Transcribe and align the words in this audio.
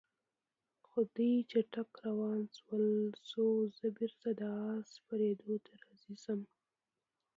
خو 0.87 0.99
دوی 1.15 1.33
چټک 1.51 1.89
روان 2.05 2.41
شول، 2.57 2.85
څو 3.29 3.43
زه 3.77 3.85
بېرته 3.97 4.29
د 4.39 4.41
آس 4.69 4.85
سپرېدو 4.95 5.55
ته 5.65 5.73
راضي 5.83 6.15
شم. 6.23 6.39